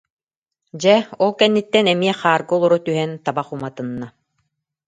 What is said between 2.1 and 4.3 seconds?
хаарга олоро түһэн, табах уматынна